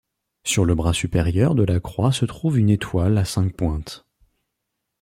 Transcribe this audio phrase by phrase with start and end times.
[0.43, 4.07] Sur le bras supérieur de la croix se trouve une étoile à cinq pointes.